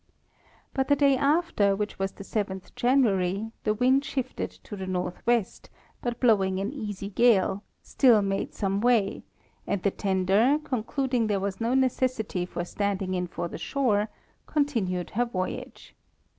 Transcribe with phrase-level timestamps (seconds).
[0.73, 5.69] But the day after, which was the 7th January, the wind shifted to the northwest,
[6.01, 9.21] but blowing an easy gale, still made some way,
[9.67, 14.09] and the tender, concluding there was no necessity for standing in for the shore,
[14.47, 15.93] continued her voyage.